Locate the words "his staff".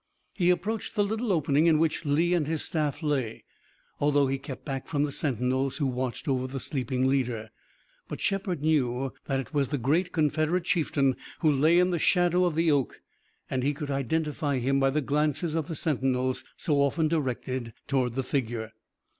2.47-3.03